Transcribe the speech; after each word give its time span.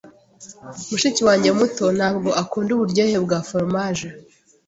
Mushiki 0.89 1.21
wanjye 1.27 1.49
muto 1.59 1.85
ntabwo 1.97 2.29
akunda 2.41 2.69
uburyohe 2.73 3.17
bwa 3.25 3.39
foromaje. 3.47 4.07